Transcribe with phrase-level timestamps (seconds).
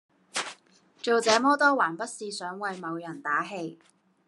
[0.99, 3.77] 做這麼多還不是想為某人打氣